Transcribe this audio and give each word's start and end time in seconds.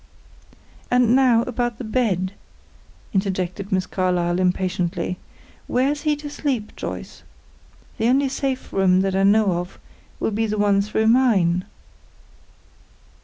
"And 0.89 1.15
now 1.15 1.43
about 1.43 1.77
the 1.77 1.83
bed," 1.83 2.33
interjected 3.13 3.71
Miss 3.71 3.85
Carlyle, 3.85 4.39
impatiently. 4.39 5.19
"Where's 5.67 6.01
he 6.01 6.15
to 6.15 6.27
sleep, 6.27 6.75
Joyce? 6.75 7.21
The 7.99 8.07
only 8.07 8.27
safe 8.27 8.73
room 8.73 9.01
that 9.01 9.15
I 9.15 9.21
know 9.21 9.59
of 9.59 9.77
will 10.19 10.31
be 10.31 10.47
the 10.47 10.57
one 10.57 10.81
through 10.81 11.05
mine." 11.05 11.65